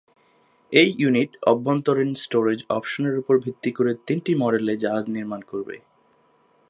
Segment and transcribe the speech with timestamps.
[0.73, 5.75] এই ইউনিট অভ্যন্তরীণ স্টোরেজ অপশনের উপর ভিত্তি করে তিনটি মডেলে জাহাজ নির্মাণ করবে।